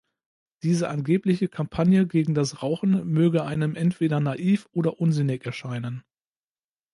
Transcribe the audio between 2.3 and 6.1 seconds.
das Rauchen möge einem entweder naiv oder unsinnig erscheinen.